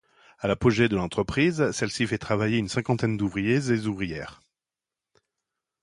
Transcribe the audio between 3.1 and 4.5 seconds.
d'ouvriers et ouvrières.